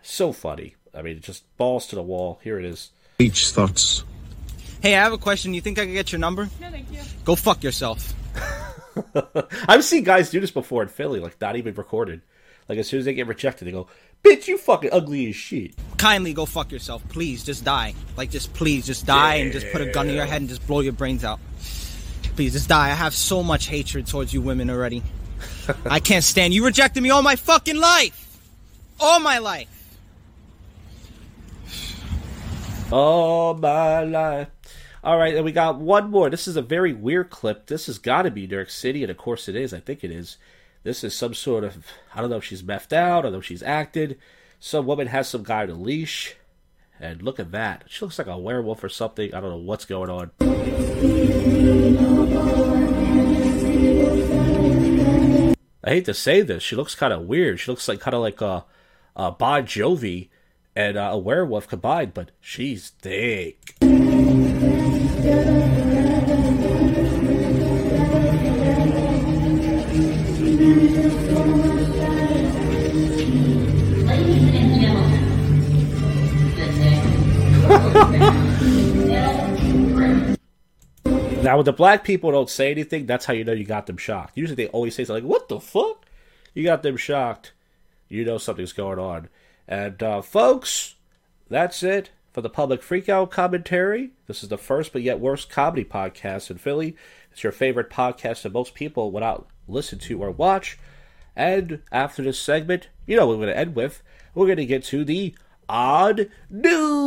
so 0.00 0.32
funny. 0.32 0.76
I 0.94 1.02
mean, 1.02 1.20
just 1.20 1.44
balls 1.58 1.86
to 1.88 1.96
the 1.96 2.02
wall. 2.02 2.40
Here 2.42 2.58
it 2.58 2.64
is. 2.64 2.92
Each 3.18 3.50
thoughts. 3.50 4.04
Hey, 4.80 4.96
I 4.96 5.02
have 5.02 5.12
a 5.12 5.18
question. 5.18 5.52
You 5.52 5.60
think 5.60 5.78
I 5.78 5.84
could 5.84 5.92
get 5.92 6.12
your 6.12 6.18
number? 6.18 6.48
No, 6.62 6.70
thank 6.70 6.90
you. 6.90 7.00
Go 7.26 7.34
fuck 7.36 7.62
yourself. 7.62 8.14
I've 9.68 9.84
seen 9.84 10.02
guys 10.02 10.30
do 10.30 10.40
this 10.40 10.50
before 10.50 10.82
in 10.82 10.88
Philly, 10.88 11.20
like 11.20 11.38
not 11.42 11.56
even 11.56 11.74
recorded. 11.74 12.22
Like 12.70 12.78
as 12.78 12.88
soon 12.88 13.00
as 13.00 13.04
they 13.04 13.12
get 13.12 13.26
rejected, 13.26 13.66
they 13.66 13.72
go, 13.72 13.88
"Bitch, 14.22 14.48
you 14.48 14.56
fucking 14.56 14.90
ugly 14.92 15.28
as 15.28 15.36
shit." 15.36 15.74
Kindly 15.98 16.32
go 16.32 16.46
fuck 16.46 16.72
yourself. 16.72 17.06
Please, 17.10 17.44
just 17.44 17.64
die. 17.64 17.94
Like, 18.16 18.30
just 18.30 18.54
please, 18.54 18.86
just 18.86 19.04
die 19.04 19.36
and 19.36 19.52
just 19.52 19.70
put 19.72 19.82
a 19.82 19.90
gun 19.90 20.06
to 20.06 20.14
your 20.14 20.24
head 20.24 20.40
and 20.40 20.48
just 20.48 20.66
blow 20.66 20.80
your 20.80 20.94
brains 20.94 21.24
out. 21.24 21.40
Please, 22.34 22.52
just 22.52 22.68
die. 22.68 22.86
I 22.86 22.94
have 22.94 23.14
so 23.14 23.42
much 23.42 23.66
hatred 23.66 24.06
towards 24.06 24.34
you 24.34 24.40
women 24.40 24.68
already. 24.68 25.02
I 25.84 26.00
can't 26.00 26.24
stand 26.24 26.52
you. 26.52 26.64
rejected 26.64 27.02
me 27.02 27.10
all 27.10 27.22
my 27.22 27.36
fucking 27.36 27.76
life. 27.76 28.40
All 28.98 29.20
my 29.20 29.38
life. 29.38 29.68
All 32.90 33.54
my 33.54 34.02
life. 34.04 34.48
All 35.02 35.18
right, 35.18 35.34
and 35.34 35.44
we 35.44 35.52
got 35.52 35.78
one 35.78 36.10
more. 36.10 36.30
This 36.30 36.48
is 36.48 36.56
a 36.56 36.62
very 36.62 36.92
weird 36.92 37.30
clip. 37.30 37.66
This 37.66 37.86
has 37.86 37.98
got 37.98 38.22
to 38.22 38.30
be 38.30 38.46
New 38.46 38.56
York 38.56 38.70
City, 38.70 39.02
and 39.02 39.10
of 39.10 39.18
course 39.18 39.48
it 39.48 39.56
is. 39.56 39.74
I 39.74 39.80
think 39.80 40.02
it 40.02 40.10
is. 40.10 40.38
This 40.82 41.04
is 41.04 41.14
some 41.14 41.34
sort 41.34 41.62
of 41.64 41.86
I 42.14 42.20
don't 42.20 42.30
know 42.30 42.36
if 42.36 42.44
she's 42.44 42.62
methed 42.62 42.92
out, 42.92 43.20
I 43.20 43.22
don't 43.22 43.32
know 43.32 43.38
if 43.38 43.44
she's 43.44 43.62
acted. 43.62 44.18
Some 44.60 44.86
woman 44.86 45.08
has 45.08 45.28
some 45.28 45.42
guy 45.42 45.62
on 45.62 45.70
a 45.70 45.74
leash, 45.74 46.36
and 46.98 47.22
look 47.22 47.38
at 47.38 47.52
that. 47.52 47.84
She 47.86 48.04
looks 48.04 48.18
like 48.18 48.28
a 48.28 48.38
werewolf 48.38 48.82
or 48.82 48.88
something. 48.88 49.34
I 49.34 49.40
don't 49.40 49.50
know 49.50 49.56
what's 49.56 49.84
going 49.84 50.10
on. 50.10 52.03
I 55.84 55.90
hate 55.90 56.06
to 56.06 56.14
say 56.14 56.40
this. 56.40 56.62
She 56.62 56.76
looks 56.76 56.94
kind 56.94 57.12
of 57.12 57.22
weird. 57.22 57.60
She 57.60 57.70
looks 57.70 57.86
like 57.86 58.00
kind 58.00 58.14
of 58.14 58.22
like 58.22 58.40
a, 58.40 58.64
a 59.14 59.30
Bon 59.30 59.64
Jovi 59.64 60.30
and 60.74 60.96
uh, 60.96 61.10
a 61.12 61.18
werewolf 61.18 61.68
combined, 61.68 62.14
but 62.14 62.30
she's 62.40 62.88
thick. 62.88 63.76
Now, 81.44 81.56
when 81.56 81.66
the 81.66 81.74
black 81.74 82.04
people 82.04 82.30
don't 82.30 82.48
say 82.48 82.70
anything, 82.70 83.04
that's 83.04 83.26
how 83.26 83.34
you 83.34 83.44
know 83.44 83.52
you 83.52 83.66
got 83.66 83.84
them 83.86 83.98
shocked. 83.98 84.32
Usually, 84.34 84.56
they 84.56 84.68
always 84.68 84.94
say 84.94 85.04
something 85.04 85.24
like, 85.24 85.30
"What 85.30 85.50
the 85.50 85.60
fuck?" 85.60 86.06
You 86.54 86.64
got 86.64 86.82
them 86.82 86.96
shocked. 86.96 87.52
You 88.08 88.24
know 88.24 88.38
something's 88.38 88.72
going 88.72 88.98
on. 88.98 89.28
And 89.68 90.02
uh, 90.02 90.22
folks, 90.22 90.94
that's 91.50 91.82
it 91.82 92.08
for 92.32 92.40
the 92.40 92.48
public 92.48 92.80
freakout 92.80 93.30
commentary. 93.30 94.12
This 94.26 94.42
is 94.42 94.48
the 94.48 94.56
first 94.56 94.94
but 94.94 95.02
yet 95.02 95.20
worst 95.20 95.50
comedy 95.50 95.84
podcast 95.84 96.50
in 96.50 96.56
Philly. 96.56 96.96
It's 97.30 97.42
your 97.42 97.52
favorite 97.52 97.90
podcast 97.90 98.40
that 98.42 98.54
most 98.54 98.72
people 98.72 99.10
would 99.10 99.20
not 99.20 99.46
listen 99.68 99.98
to 99.98 100.22
or 100.22 100.30
watch. 100.30 100.78
And 101.36 101.82
after 101.92 102.22
this 102.22 102.38
segment, 102.38 102.88
you 103.04 103.16
know 103.16 103.26
what 103.26 103.36
we're 103.36 103.44
going 103.44 103.54
to 103.54 103.60
end 103.60 103.76
with. 103.76 104.02
We're 104.34 104.46
going 104.46 104.56
to 104.56 104.64
get 104.64 104.84
to 104.84 105.04
the 105.04 105.34
odd 105.68 106.30
news. 106.48 107.04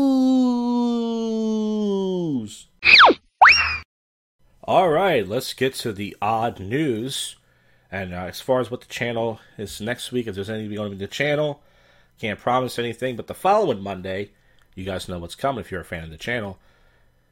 All 4.67 4.89
right, 4.89 5.25
let's 5.25 5.53
get 5.53 5.75
to 5.75 5.93
the 5.93 6.17
odd 6.21 6.59
news. 6.59 7.37
And 7.89 8.13
uh, 8.13 8.25
as 8.25 8.41
far 8.41 8.59
as 8.59 8.69
what 8.69 8.81
the 8.81 8.87
channel 8.87 9.39
is 9.57 9.79
next 9.79 10.11
week, 10.11 10.27
if 10.27 10.35
there's 10.35 10.49
anything 10.49 10.75
going 10.75 10.91
to 10.91 10.97
be 10.97 11.05
the 11.05 11.09
channel, 11.09 11.61
can't 12.19 12.37
promise 12.37 12.77
anything. 12.77 13.15
But 13.15 13.27
the 13.27 13.33
following 13.33 13.81
Monday, 13.81 14.31
you 14.75 14.83
guys 14.83 15.07
know 15.07 15.19
what's 15.19 15.35
coming 15.35 15.61
if 15.61 15.71
you're 15.71 15.79
a 15.79 15.85
fan 15.85 16.03
of 16.03 16.09
the 16.09 16.17
channel. 16.17 16.59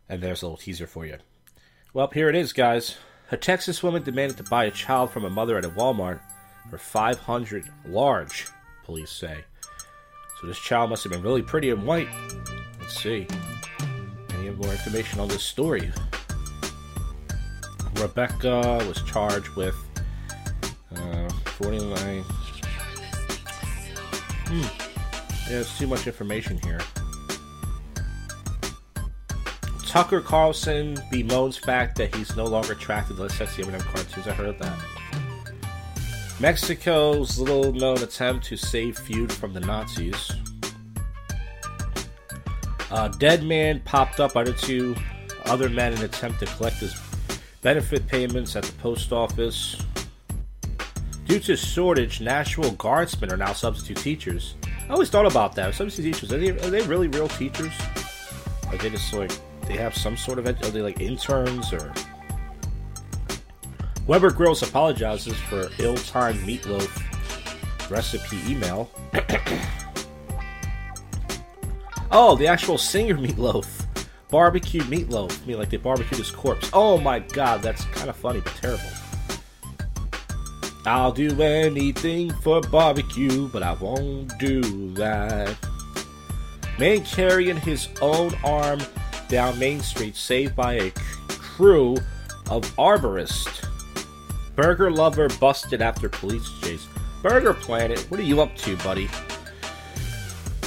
And 0.08 0.24
there's 0.24 0.44
a 0.44 0.46
little 0.46 0.56
teaser 0.56 0.88
for 0.88 1.06
you. 1.06 1.18
Well, 1.94 2.08
here 2.08 2.30
it 2.30 2.36
is, 2.36 2.54
guys. 2.54 2.96
A 3.32 3.36
Texas 3.36 3.84
woman 3.84 4.02
demanded 4.02 4.38
to 4.38 4.44
buy 4.44 4.64
a 4.64 4.72
child 4.72 5.12
from 5.12 5.26
a 5.26 5.30
mother 5.30 5.58
at 5.58 5.66
a 5.66 5.70
Walmart 5.70 6.22
for 6.70 6.78
500 6.78 7.66
large, 7.86 8.48
police 8.86 9.12
say. 9.12 9.44
So 10.40 10.48
this 10.48 10.60
child 10.60 10.90
must 10.90 11.04
have 11.04 11.12
been 11.12 11.22
really 11.22 11.42
pretty 11.42 11.70
and 11.70 11.86
white. 11.86 12.08
Let's 12.80 12.98
see. 12.98 13.28
Any 14.36 14.52
more 14.52 14.72
information 14.72 15.20
on 15.20 15.28
this 15.28 15.44
story? 15.44 15.92
Rebecca 18.02 18.84
was 18.88 19.02
charged 19.04 19.50
with 19.56 19.76
uh, 20.96 21.30
49. 21.30 22.24
Hmm. 24.48 25.50
There's 25.50 25.78
too 25.78 25.88
much 25.88 26.08
information 26.08 26.60
here. 26.64 26.80
Tucker 29.86 30.20
Carlson 30.20 30.96
bemoans 31.12 31.58
fact 31.58 31.98
that 31.98 32.14
he's 32.16 32.36
no 32.36 32.46
longer 32.46 32.74
attracted 32.74 33.16
to 33.18 33.24
the 33.24 33.30
sexy 33.30 33.64
M&M 33.64 33.80
cartoons. 33.80 34.28
I 34.28 34.34
heard 34.34 34.60
that. 34.60 34.78
Mexico's 36.40 37.40
little 37.40 37.72
known 37.72 38.00
attempt 38.00 38.46
to 38.48 38.58
save 38.58 39.00
feud 39.00 39.32
from 39.32 39.54
the 39.54 39.62
Nazis. 39.62 40.32
A 42.92 43.10
dead 43.10 43.44
man 43.44 43.80
popped 43.86 44.20
up 44.20 44.36
under 44.36 44.52
two 44.52 44.96
other 45.46 45.70
men 45.70 45.94
in 45.94 46.02
attempt 46.02 46.40
to 46.42 46.46
collect 46.46 46.78
his 46.78 46.94
benefit 47.66 48.06
payments 48.06 48.56
at 48.56 48.64
the 48.64 48.72
post 48.74 49.12
office. 49.12 49.76
Due 51.26 51.40
to 51.40 51.58
shortage, 51.58 52.22
National 52.22 52.70
Guardsmen 52.74 53.34
are 53.34 53.38
now 53.38 53.54
substitute 53.54 53.98
teachers. 53.98 54.54
I 54.88 54.94
always 54.94 55.10
thought 55.10 55.26
about 55.26 55.56
that. 55.56 55.74
Substitute 55.74 56.14
teachers, 56.14 56.32
are 56.32 56.38
they, 56.38 56.52
are 56.52 56.70
they 56.70 56.84
really 56.84 57.08
real 57.08 57.28
teachers? 57.28 57.74
Are 58.68 58.78
they 58.78 58.92
just 58.92 59.12
like, 59.14 59.32
they 59.64 59.78
have 59.78 59.98
some 59.98 60.16
sort 60.16 60.38
of, 60.38 60.46
are 60.46 60.54
they 60.54 60.84
like 60.84 61.02
interns 61.02 61.74
or. 61.74 61.92
Weber 64.06 64.30
Grills 64.30 64.62
apologizes 64.62 65.36
for 65.36 65.72
ill 65.80 65.96
timed 65.96 66.42
meatloaf 66.42 67.02
recipe 67.90 68.38
email. 68.48 68.92
oh, 72.12 72.36
the 72.36 72.46
actual 72.46 72.78
singer 72.78 73.18
Meat 73.18 73.40
Loaf. 73.40 73.85
Barbecue 74.30 74.82
meatloaf. 74.82 75.42
I 75.42 75.46
mean, 75.46 75.58
like 75.60 75.70
they 75.70 75.78
barbecued 75.78 76.20
his 76.20 76.32
corpse. 76.32 76.70
Oh 76.74 76.98
my 76.98 77.20
god, 77.20 77.62
that's 77.62 77.86
kind 77.86 78.10
of 78.10 78.16
funny, 78.16 78.42
but 78.42 78.54
terrible. 78.56 78.84
I'll 80.86 81.12
do 81.12 81.42
anything 81.42 82.32
for 82.42 82.62
barbecue, 82.62 83.48
but 83.50 83.64
I 83.64 83.74
won't 83.74 84.38
do 84.38 84.92
that. 84.94 85.56
Man 86.78 87.04
carrying 87.04 87.58
his 87.58 87.88
own 88.02 88.34
arm 88.44 88.80
down 89.28 89.58
Main 89.58 89.80
Street, 89.80 90.16
saved 90.16 90.56
by 90.56 90.74
a 90.74 90.92
crew 91.28 91.96
of 92.50 92.64
arborists. 92.78 93.68
Burger 94.56 94.92
lover 94.92 95.28
busted 95.40 95.82
after 95.82 96.08
police 96.08 96.50
chase. 96.62 96.88
Burger 97.24 97.54
Planet, 97.54 98.00
what 98.12 98.20
are 98.20 98.24
you 98.24 98.42
up 98.42 98.56
to, 98.58 98.78
buddy? 98.78 99.10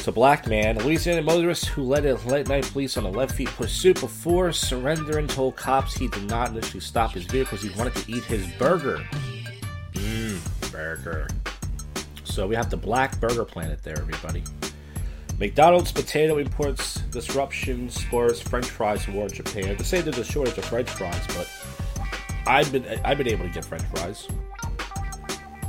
A 0.06 0.12
black 0.12 0.46
man, 0.46 0.78
a 0.78 0.84
Louisiana 0.84 1.20
motorist 1.20 1.66
who 1.66 1.82
led 1.82 2.06
a 2.06 2.14
late 2.26 2.48
night 2.48 2.64
police 2.64 2.96
on 2.96 3.04
a 3.04 3.10
left 3.10 3.34
feet 3.34 3.48
pursuit 3.48 4.00
before 4.00 4.52
surrendering 4.52 5.26
told 5.26 5.56
cops 5.56 5.94
he 5.94 6.08
did 6.08 6.24
not 6.24 6.48
initially 6.48 6.80
stop 6.80 7.12
his 7.12 7.24
vehicle 7.24 7.58
because 7.58 7.70
he 7.70 7.78
wanted 7.78 7.94
to 7.96 8.10
eat 8.10 8.24
his 8.24 8.46
burger. 8.58 9.06
Mmm, 9.92 10.72
burger. 10.72 11.28
So 12.24 12.46
we 12.46 12.54
have 12.54 12.70
the 12.70 12.76
Black 12.78 13.20
Burger 13.20 13.44
Planet 13.44 13.82
there, 13.82 13.98
everybody. 13.98 14.42
McDonald's 15.38 15.92
potato 15.92 16.38
imports 16.38 17.00
disruption 17.10 17.90
spurs 17.90 18.40
French 18.40 18.70
fries 18.70 19.06
war 19.08 19.26
in 19.26 19.32
Japan. 19.32 19.76
They 19.76 19.84
say 19.84 20.00
there's 20.00 20.16
a 20.16 20.24
shortage 20.24 20.56
of 20.56 20.64
French 20.64 20.88
fries, 20.88 21.26
but 21.36 21.50
I've 22.46 22.72
been 22.72 22.86
I've 23.04 23.18
been 23.18 23.28
able 23.28 23.44
to 23.44 23.52
get 23.52 23.62
French 23.62 23.84
fries. 23.94 24.26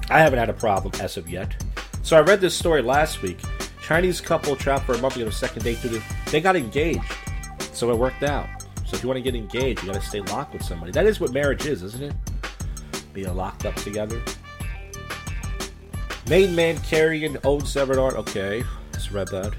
I 0.10 0.20
haven't 0.20 0.40
had 0.40 0.50
a 0.50 0.54
problem 0.54 0.94
as 1.02 1.18
of 1.18 1.30
yet. 1.30 1.62
So 2.04 2.16
I 2.16 2.22
read 2.22 2.40
this 2.40 2.56
story 2.56 2.82
last 2.82 3.22
week. 3.22 3.40
Chinese 3.90 4.22
couple 4.22 4.56
trapped 4.56 4.86
for 4.86 4.94
a 4.94 4.98
month 5.00 5.18
on 5.18 5.24
a 5.24 5.32
second 5.32 5.64
date 5.64 5.82
due 5.82 6.00
they 6.28 6.40
got 6.40 6.56
engaged, 6.56 7.02
so 7.74 7.90
it 7.90 7.98
worked 7.98 8.22
out. 8.22 8.48
So 8.86 8.96
if 8.96 9.02
you 9.02 9.10
want 9.10 9.18
to 9.18 9.24
get 9.24 9.34
engaged, 9.34 9.82
you 9.82 9.92
got 9.92 10.00
to 10.00 10.08
stay 10.08 10.22
locked 10.22 10.54
with 10.54 10.64
somebody. 10.64 10.92
That 10.92 11.08
is 11.08 11.20
what 11.20 11.34
marriage 11.34 11.66
is, 11.66 11.82
isn't 11.82 12.04
it? 12.04 12.14
Being 13.14 13.36
locked 13.36 13.66
up 13.66 13.74
together. 13.78 14.22
Maine 16.30 16.56
man 16.56 16.78
carrying 16.82 17.36
old 17.44 17.68
severed 17.68 17.98
arm. 17.98 18.14
Okay, 18.14 18.64
just 18.94 19.10
read 19.10 19.28
that. 19.30 19.56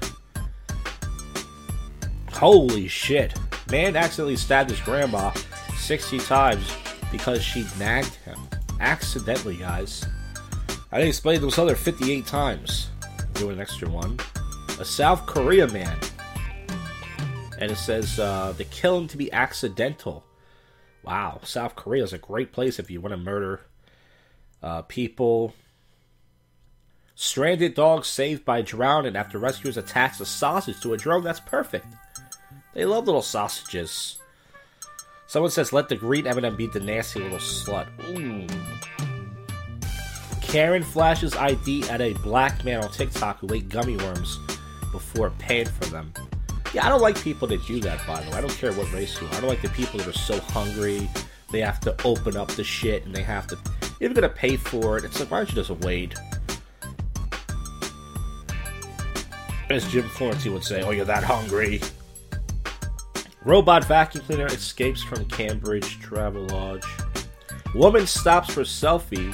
Holy 2.31 2.87
shit! 2.87 3.37
Man 3.69 3.97
accidentally 3.97 4.37
stabbed 4.37 4.69
his 4.69 4.79
grandma 4.79 5.33
60 5.75 6.19
times 6.19 6.73
because 7.11 7.43
she 7.43 7.65
nagged 7.77 8.15
him. 8.23 8.39
Accidentally, 8.79 9.57
guys. 9.57 10.05
I 10.89 10.99
didn't 10.99 11.09
explain 11.09 11.41
those 11.41 11.59
other 11.59 11.75
58 11.75 12.25
times. 12.25 12.91
Doing 13.41 13.55
an 13.55 13.61
extra 13.61 13.89
one. 13.89 14.19
A 14.79 14.85
South 14.85 15.25
Korea 15.25 15.65
man. 15.65 15.97
And 17.57 17.71
it 17.71 17.75
says 17.75 18.19
uh, 18.19 18.53
the 18.55 18.65
killing 18.65 19.07
to 19.07 19.17
be 19.17 19.33
accidental. 19.33 20.23
Wow, 21.01 21.39
South 21.43 21.75
Korea 21.75 22.03
is 22.03 22.13
a 22.13 22.19
great 22.19 22.51
place 22.51 22.77
if 22.77 22.91
you 22.91 23.01
want 23.01 23.13
to 23.13 23.17
murder 23.17 23.61
uh, 24.61 24.83
people. 24.83 25.55
Stranded 27.15 27.73
dog 27.73 28.05
saved 28.05 28.45
by 28.45 28.61
drowning 28.61 29.15
after 29.15 29.39
rescuers 29.39 29.75
attach 29.75 30.19
a 30.19 30.25
sausage 30.25 30.79
to 30.81 30.93
a 30.93 30.97
drone. 30.97 31.23
That's 31.23 31.39
perfect. 31.39 31.87
They 32.75 32.85
love 32.85 33.07
little 33.07 33.23
sausages. 33.23 34.19
Someone 35.25 35.49
says, 35.49 35.73
let 35.73 35.89
the 35.89 35.95
green 35.95 36.27
M&M 36.27 36.55
be 36.55 36.67
the 36.67 36.79
nasty 36.79 37.21
little 37.21 37.39
slut. 37.39 37.87
Ooh. 38.11 39.00
Karen 40.51 40.83
flashes 40.83 41.33
ID 41.33 41.87
at 41.89 42.01
a 42.01 42.11
black 42.15 42.65
man 42.65 42.83
on 42.83 42.91
TikTok 42.91 43.39
who 43.39 43.53
ate 43.53 43.69
gummy 43.69 43.95
worms 43.95 44.37
before 44.91 45.29
paying 45.39 45.65
for 45.65 45.85
them. 45.85 46.11
Yeah, 46.73 46.85
I 46.85 46.89
don't 46.89 47.01
like 47.01 47.17
people 47.21 47.47
that 47.47 47.65
do 47.65 47.79
that, 47.79 48.05
by 48.05 48.21
the 48.21 48.29
way. 48.29 48.35
I 48.35 48.41
don't 48.41 48.51
care 48.51 48.73
what 48.73 48.91
race 48.91 49.21
you 49.21 49.27
are. 49.27 49.33
I 49.33 49.39
don't 49.39 49.49
like 49.49 49.61
the 49.61 49.69
people 49.69 49.99
that 49.99 50.07
are 50.09 50.11
so 50.11 50.37
hungry, 50.41 51.09
they 51.53 51.61
have 51.61 51.79
to 51.79 51.95
open 52.03 52.35
up 52.35 52.49
the 52.49 52.65
shit 52.65 53.05
and 53.05 53.15
they 53.15 53.23
have 53.23 53.47
to. 53.47 53.57
You're 54.01 54.09
gonna 54.09 54.27
pay 54.27 54.57
for 54.57 54.97
it. 54.97 55.05
It's 55.05 55.21
like, 55.21 55.31
why 55.31 55.37
don't 55.37 55.49
you 55.51 55.55
just 55.55 55.71
wait? 55.85 56.15
As 59.69 59.89
Jim 59.89 60.03
Florentine 60.09 60.51
would 60.51 60.65
say, 60.65 60.81
oh, 60.81 60.91
you're 60.91 61.05
that 61.05 61.23
hungry. 61.23 61.79
Robot 63.45 63.85
vacuum 63.85 64.25
cleaner 64.25 64.47
escapes 64.47 65.01
from 65.01 65.23
Cambridge 65.27 66.01
Travelodge. 66.01 66.83
Woman 67.73 68.05
stops 68.05 68.53
for 68.53 68.63
selfie 68.63 69.33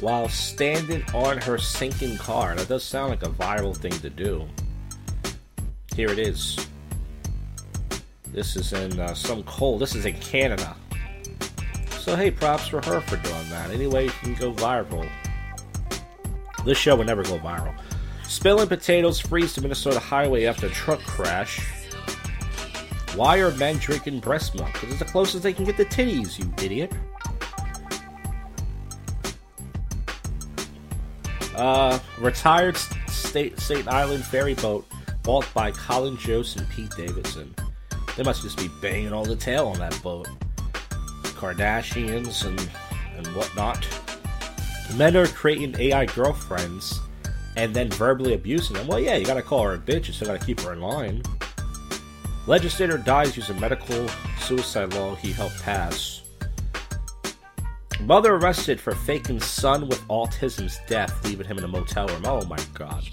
while 0.00 0.28
standing 0.28 1.04
on 1.14 1.38
her 1.38 1.58
sinking 1.58 2.16
car. 2.16 2.54
That 2.54 2.68
does 2.68 2.84
sound 2.84 3.10
like 3.10 3.22
a 3.22 3.28
viral 3.28 3.76
thing 3.76 3.92
to 3.92 4.10
do. 4.10 4.46
Here 5.94 6.10
it 6.10 6.18
is. 6.18 6.66
This 8.32 8.56
is 8.56 8.72
in 8.72 8.98
uh, 8.98 9.14
some 9.14 9.42
cold. 9.42 9.80
This 9.80 9.94
is 9.94 10.06
in 10.06 10.14
Canada. 10.14 10.76
So 11.98 12.16
hey, 12.16 12.30
props 12.30 12.68
for 12.68 12.84
her 12.84 13.00
for 13.00 13.16
doing 13.16 13.50
that. 13.50 13.70
Anyway, 13.70 14.04
you 14.04 14.10
can 14.10 14.34
go 14.34 14.52
viral. 14.52 15.08
This 16.64 16.78
show 16.78 16.96
would 16.96 17.06
never 17.06 17.22
go 17.22 17.38
viral. 17.38 17.74
Spilling 18.26 18.68
potatoes 18.68 19.18
freeze 19.18 19.54
to 19.54 19.60
Minnesota 19.60 19.98
highway 19.98 20.44
after 20.44 20.68
truck 20.68 21.00
crash. 21.00 21.60
Why 23.16 23.38
are 23.38 23.50
men 23.52 23.76
drinking 23.78 24.20
breast 24.20 24.54
milk? 24.54 24.72
Because 24.72 24.90
it's 24.90 24.98
the 25.00 25.04
closest 25.04 25.42
they 25.42 25.52
can 25.52 25.64
get 25.64 25.76
to 25.78 25.84
titties, 25.84 26.38
you 26.38 26.52
idiot. 26.64 26.92
Uh, 31.60 31.98
retired 32.18 32.74
state 33.08 33.60
Staten 33.60 33.86
Island 33.86 34.24
ferry 34.24 34.54
boat 34.54 34.86
bought 35.22 35.46
by 35.52 35.70
Colin 35.70 36.16
Jost 36.16 36.56
and 36.56 36.66
Pete 36.70 36.90
Davidson. 36.96 37.54
They 38.16 38.22
must 38.22 38.40
just 38.40 38.56
be 38.56 38.70
banging 38.80 39.12
all 39.12 39.26
the 39.26 39.36
tail 39.36 39.68
on 39.68 39.78
that 39.78 40.02
boat. 40.02 40.26
Kardashians 41.22 42.46
and 42.46 42.58
and 43.14 43.26
whatnot. 43.36 43.86
Men 44.96 45.14
are 45.18 45.26
creating 45.26 45.78
AI 45.78 46.06
girlfriends 46.06 46.98
and 47.58 47.76
then 47.76 47.90
verbally 47.90 48.32
abusing 48.32 48.76
them. 48.76 48.86
Well, 48.86 48.98
yeah, 48.98 49.16
you 49.16 49.26
gotta 49.26 49.42
call 49.42 49.62
her 49.64 49.74
a 49.74 49.78
bitch. 49.78 50.06
You 50.06 50.14
still 50.14 50.28
gotta 50.28 50.42
keep 50.42 50.60
her 50.60 50.72
in 50.72 50.80
line. 50.80 51.22
Legislator 52.46 52.96
dies 52.96 53.36
using 53.36 53.60
medical 53.60 54.08
suicide 54.38 54.94
law 54.94 55.14
he 55.14 55.30
helped 55.30 55.60
pass. 55.60 56.19
Mother 58.02 58.34
arrested 58.34 58.80
for 58.80 58.94
faking 58.94 59.40
son 59.40 59.86
with 59.86 60.00
autism's 60.08 60.78
death, 60.86 61.24
leaving 61.24 61.46
him 61.46 61.58
in 61.58 61.64
a 61.64 61.68
motel 61.68 62.08
room. 62.08 62.22
Oh 62.24 62.44
my 62.46 62.58
god. 62.74 63.04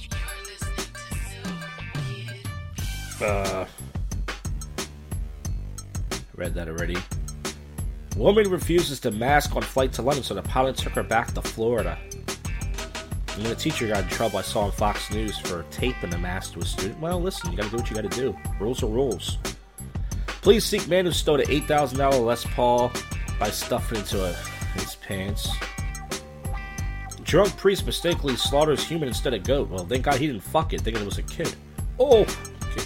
Uh, 3.22 3.66
read 6.36 6.54
that 6.54 6.68
already. 6.68 6.98
Woman 8.16 8.50
refuses 8.50 9.00
to 9.02 9.12
mask 9.12 9.56
on 9.56 9.62
flight 9.62 9.94
to 9.94 10.02
London, 10.02 10.24
so 10.24 10.34
the 10.34 10.42
pilot 10.42 10.76
took 10.76 10.94
her 10.94 11.04
back 11.04 11.34
to 11.34 11.42
Florida. 11.42 11.98
And 12.10 13.46
then 13.46 13.50
the 13.50 13.56
teacher 13.56 13.88
got 13.88 14.04
in 14.04 14.10
trouble. 14.10 14.40
I 14.40 14.42
saw 14.42 14.62
on 14.62 14.72
Fox 14.72 15.12
News 15.12 15.38
for 15.38 15.64
taping 15.70 16.10
the 16.10 16.18
mask 16.18 16.54
to 16.54 16.60
a 16.60 16.66
student. 16.66 17.00
Well, 17.00 17.22
listen, 17.22 17.52
you 17.52 17.58
gotta 17.58 17.70
do 17.70 17.78
what 17.78 17.90
you 17.90 17.96
gotta 17.96 18.10
do. 18.10 18.36
Rules 18.60 18.82
are 18.82 18.88
rules. 18.88 19.38
Please 20.42 20.66
seek 20.66 20.88
man 20.88 21.06
who 21.06 21.12
stole 21.12 21.40
an 21.40 21.46
$8,000 21.46 22.26
Les 22.26 22.46
Paul 22.46 22.92
by 23.40 23.52
stuffing 23.52 24.00
into 24.00 24.26
a, 24.26 24.36
his 24.78 24.96
pants. 24.96 25.50
Drunk 27.24 27.56
priest 27.58 27.86
mistakenly 27.86 28.36
slaughters 28.38 28.88
human 28.88 29.10
instead 29.10 29.34
of 29.34 29.44
goat. 29.44 29.70
Well, 29.70 29.86
thank 29.86 30.06
God 30.06 30.16
he 30.16 30.28
didn't 30.28 30.44
fuck 30.44 30.74
it, 30.74 30.82
thinking 30.82 31.02
it 31.02 31.06
was 31.06 31.18
a 31.18 31.24
kid. 31.24 31.54
Oh! 32.00 32.22
Okay. 32.22 32.86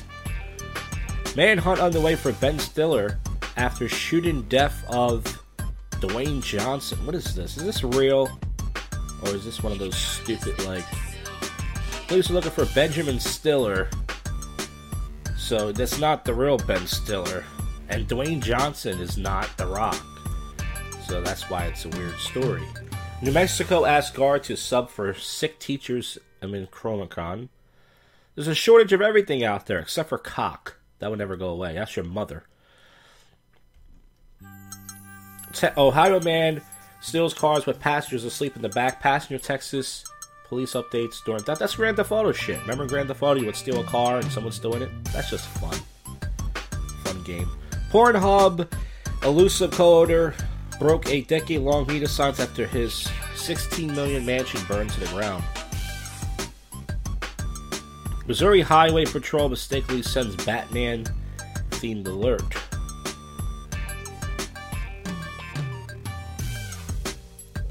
Manhunt 1.36 1.80
underway 1.80 2.16
for 2.16 2.32
Ben 2.34 2.58
Stiller 2.58 3.20
after 3.56 3.88
shooting 3.88 4.42
death 4.44 4.84
of 4.90 5.24
Dwayne 5.92 6.44
Johnson. 6.44 7.06
What 7.06 7.14
is 7.14 7.36
this? 7.36 7.58
Is 7.58 7.64
this 7.64 7.84
real? 7.84 8.30
Or 9.24 9.30
is 9.30 9.46
this 9.46 9.62
one 9.62 9.72
of 9.72 9.80
those 9.80 9.96
stupid, 9.96 10.58
like. 10.66 10.86
Police 12.08 12.32
are 12.32 12.34
looking 12.34 12.52
for 12.52 12.66
Benjamin 12.74 13.20
Stiller. 13.20 13.90
So 15.38 15.72
that's 15.72 16.00
not 16.00 16.26
the 16.26 16.34
real 16.34 16.58
Ben 16.58 16.88
Stiller. 16.88 17.44
And 17.90 18.08
Dwayne 18.08 18.42
Johnson 18.42 19.00
is 19.00 19.18
not 19.18 19.56
The 19.58 19.68
Rock. 19.68 20.04
So 21.12 21.20
that's 21.20 21.50
why 21.50 21.66
it's 21.66 21.84
a 21.84 21.90
weird 21.90 22.18
story. 22.20 22.64
New 23.22 23.34
Mexico 23.34 23.84
asked 23.84 24.14
guard 24.14 24.44
to 24.44 24.56
sub 24.56 24.90
for 24.90 25.14
sick 25.14 25.60
teachers 25.60 26.18
in 26.42 26.68
Chromacon. 26.68 27.50
There's 28.34 28.48
a 28.48 28.56
shortage 28.56 28.94
of 28.94 29.02
everything 29.02 29.44
out 29.44 29.66
there 29.66 29.80
except 29.80 30.08
for 30.08 30.18
cock. 30.18 30.78
That 31.00 31.10
would 31.10 31.20
never 31.20 31.36
go 31.36 31.50
away. 31.50 31.74
That's 31.74 31.98
your 31.98 32.06
mother. 32.06 32.46
Te- 35.52 35.68
Ohio 35.76 36.22
man 36.22 36.62
steals 37.02 37.34
cars 37.34 37.66
with 37.66 37.78
passengers 37.78 38.24
asleep 38.24 38.56
in 38.56 38.62
the 38.62 38.70
back. 38.70 39.02
Passenger 39.02 39.44
Texas 39.44 40.06
police 40.48 40.72
updates 40.76 41.22
during 41.26 41.44
that. 41.44 41.60
That's 41.60 41.76
Grand 41.76 41.98
Theft 41.98 42.14
Auto 42.14 42.32
shit. 42.32 42.62
Remember 42.62 42.88
Grand 42.88 43.10
Theft 43.10 43.22
Auto? 43.22 43.38
You 43.38 43.48
would 43.48 43.58
steal 43.58 43.82
a 43.82 43.84
car 43.84 44.20
and 44.20 44.32
someone's 44.32 44.56
still 44.56 44.78
in 44.78 44.84
it. 44.84 44.92
That's 45.12 45.30
just 45.30 45.46
fun. 45.60 45.78
Fun 47.04 47.22
game. 47.24 47.50
Pornhub 47.92 48.72
elusive 49.24 49.72
co-owner 49.72 50.34
broke 50.82 51.08
a 51.10 51.22
decade-long 51.22 51.86
media 51.86 52.08
silence 52.08 52.40
after 52.40 52.66
his 52.66 53.08
16 53.36 53.94
million 53.94 54.26
mansion 54.26 54.60
burned 54.68 54.90
to 54.90 55.00
the 55.00 55.06
ground. 55.10 55.44
Missouri 58.26 58.62
Highway 58.62 59.06
Patrol 59.06 59.48
mistakenly 59.48 60.02
sends 60.02 60.36
Batman 60.44 61.06
themed 61.70 62.08
alert. 62.08 62.42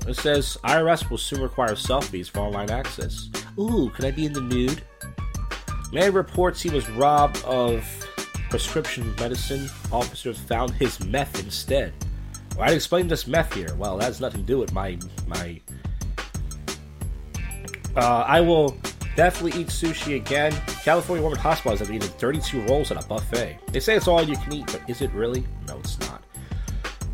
It 0.06 0.14
says 0.14 0.56
IRS 0.62 1.10
will 1.10 1.18
soon 1.18 1.42
require 1.42 1.72
selfies 1.72 2.30
for 2.30 2.38
online 2.38 2.70
access. 2.70 3.28
Ooh, 3.58 3.90
can 3.96 4.04
I 4.04 4.12
be 4.12 4.26
in 4.26 4.32
the 4.32 4.40
nude? 4.40 4.82
Man 5.92 6.12
reports 6.12 6.62
he 6.62 6.70
was 6.70 6.88
robbed 6.90 7.42
of 7.42 7.84
prescription 8.50 9.12
medicine. 9.16 9.68
Officers 9.90 10.38
found 10.38 10.70
his 10.74 11.04
meth 11.04 11.42
instead. 11.42 11.92
Well, 12.56 12.68
I'd 12.68 12.74
explain 12.74 13.08
this 13.08 13.26
meth 13.26 13.54
here. 13.54 13.74
Well, 13.76 13.98
that 13.98 14.04
has 14.04 14.20
nothing 14.20 14.40
to 14.40 14.46
do 14.46 14.58
with 14.58 14.72
my 14.72 14.98
my. 15.26 15.60
Uh, 17.96 18.24
I 18.26 18.40
will 18.40 18.76
definitely 19.16 19.60
eat 19.60 19.68
sushi 19.68 20.16
again. 20.16 20.52
California 20.82 21.22
woman 21.22 21.38
hospitalized 21.38 21.82
after 21.82 21.92
eating 21.92 22.08
32 22.08 22.62
rolls 22.62 22.90
at 22.90 23.02
a 23.02 23.06
buffet. 23.06 23.58
They 23.72 23.80
say 23.80 23.96
it's 23.96 24.08
all 24.08 24.22
you 24.22 24.36
can 24.36 24.52
eat, 24.52 24.66
but 24.66 24.82
is 24.88 25.02
it 25.02 25.10
really? 25.12 25.44
No, 25.66 25.78
it's 25.78 25.98
not. 26.00 26.22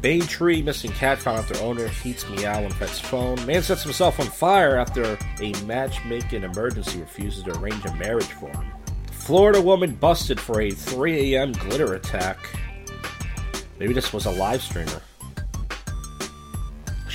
Bay 0.03 0.21
Tree 0.21 0.63
missing 0.63 0.93
cat 0.93 1.19
found 1.19 1.39
after 1.39 1.59
owner 1.65 1.89
heats 1.89 2.29
meow 2.29 2.63
on 2.63 2.71
pet's 2.73 3.01
phone. 3.01 3.45
Man 3.47 3.63
sets 3.63 3.83
himself 3.83 4.21
on 4.21 4.27
fire 4.27 4.77
after 4.77 5.19
a 5.41 5.53
matchmaking 5.65 6.45
emergency 6.45 7.01
refuses 7.01 7.43
to 7.45 7.59
arrange 7.59 7.85
a 7.87 7.95
marriage 7.95 8.27
for 8.27 8.49
him. 8.51 8.67
Florida 9.11 9.61
woman 9.61 9.95
busted 9.95 10.39
for 10.39 10.61
a 10.61 10.71
3 10.71 11.35
a.m. 11.35 11.53
glitter 11.53 11.95
attack. 11.95 12.39
Maybe 13.81 13.93
this 13.93 14.13
was 14.13 14.27
a 14.27 14.31
live 14.31 14.63
streamer. 14.63 15.03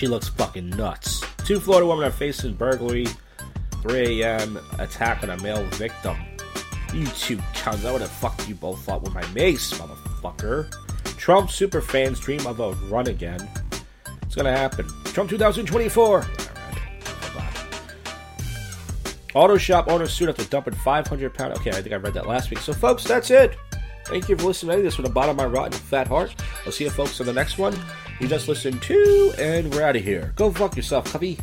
She 0.02 0.08
looks 0.08 0.30
fucking 0.30 0.72
nuts. 0.72 1.22
Two 1.46 1.60
Florida 1.60 1.86
women 1.86 2.06
are 2.06 2.12
facing 2.12 2.56
burglary, 2.56 3.06
3 3.84 4.24
a.m. 4.24 4.60
attack 4.80 5.22
on 5.22 5.30
a 5.30 5.40
male 5.44 5.64
victim. 5.74 6.18
You 6.92 7.06
two 7.06 7.38
cunts, 7.54 7.86
I 7.86 7.92
would 7.92 8.02
have 8.02 8.10
fucked 8.10 8.50
you 8.50 8.56
both 8.56 8.90
up 8.90 9.04
with 9.04 9.14
my 9.14 9.24
mace, 9.28 9.72
motherfucker. 9.76 10.72
Trump 11.18 11.52
super 11.52 11.82
fans 11.82 12.20
dream 12.20 12.48
of 12.48 12.60
a 12.60 12.72
run 12.88 13.10
again. 13.10 13.48
It's 14.24 14.34
gonna 14.34 14.52
happen. 14.52 14.88
Trump 15.04 15.30
2024. 15.30 16.26
Alright. 17.36 17.58
Auto 19.36 19.58
shop 19.60 19.88
owner 19.88 20.08
sued 20.08 20.30
after 20.30 20.46
dumping 20.46 20.74
500 20.74 21.32
pound. 21.32 21.54
Okay, 21.60 21.70
I 21.70 21.80
think 21.80 21.94
I 21.94 21.98
read 21.98 22.16
that 22.16 22.26
last 22.26 22.50
week. 22.50 22.58
So, 22.58 22.74
folks, 22.74 23.04
that's 23.04 23.30
it. 23.30 23.56
Thank 24.06 24.30
you 24.30 24.36
for 24.36 24.46
listening 24.46 24.78
to 24.78 24.82
this 24.82 24.96
from 24.96 25.06
the 25.06 25.12
bottom 25.12 25.30
of 25.30 25.36
my 25.38 25.46
rotten 25.46 25.74
fat 25.74 26.08
heart. 26.08 26.34
I'll 26.66 26.72
see 26.72 26.86
you 26.86 26.90
folks 26.90 27.20
on 27.20 27.28
the 27.28 27.34
next 27.34 27.60
one. 27.60 27.80
You 28.22 28.28
just 28.28 28.48
listened 28.48 28.84
to, 28.84 29.34
and 29.40 29.74
we're 29.74 29.82
out 29.82 29.96
of 29.96 30.04
here. 30.04 30.32
Go 30.36 30.52
fuck 30.52 30.76
yourself, 30.76 31.12
cubby. 31.12 31.40